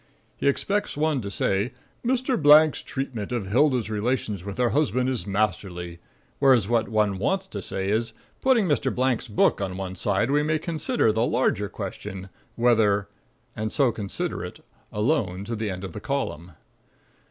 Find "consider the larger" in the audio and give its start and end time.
10.57-11.69